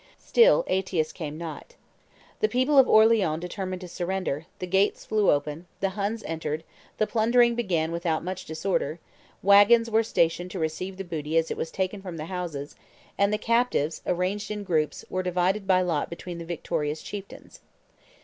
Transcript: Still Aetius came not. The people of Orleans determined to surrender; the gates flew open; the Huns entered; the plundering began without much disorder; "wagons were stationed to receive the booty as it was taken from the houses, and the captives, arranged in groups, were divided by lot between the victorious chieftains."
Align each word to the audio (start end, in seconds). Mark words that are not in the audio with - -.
Still 0.17 0.63
Aetius 0.65 1.11
came 1.11 1.37
not. 1.37 1.75
The 2.39 2.49
people 2.49 2.79
of 2.79 2.89
Orleans 2.89 3.39
determined 3.39 3.81
to 3.81 3.87
surrender; 3.87 4.47
the 4.57 4.65
gates 4.65 5.05
flew 5.05 5.29
open; 5.29 5.67
the 5.79 5.89
Huns 5.91 6.23
entered; 6.23 6.63
the 6.97 7.05
plundering 7.05 7.53
began 7.53 7.91
without 7.91 8.23
much 8.23 8.45
disorder; 8.45 8.97
"wagons 9.43 9.91
were 9.91 10.01
stationed 10.01 10.49
to 10.49 10.57
receive 10.59 10.97
the 10.97 11.03
booty 11.03 11.37
as 11.37 11.51
it 11.51 11.55
was 11.57 11.69
taken 11.69 12.01
from 12.01 12.17
the 12.17 12.25
houses, 12.25 12.75
and 13.15 13.31
the 13.31 13.37
captives, 13.37 14.01
arranged 14.07 14.49
in 14.49 14.63
groups, 14.63 15.05
were 15.07 15.21
divided 15.21 15.67
by 15.67 15.81
lot 15.83 16.09
between 16.09 16.39
the 16.39 16.45
victorious 16.45 17.03
chieftains." 17.03 17.59